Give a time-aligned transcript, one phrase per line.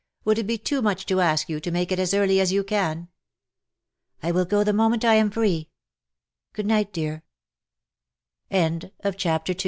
[0.21, 2.51] ^^ Would it be too much to ask you to make it as early as
[2.51, 3.09] you can
[4.23, 5.69] ?""I will go the moment I am free.
[6.53, 7.21] Good night, dear.^'
[8.49, 9.55] 43 CHAPTER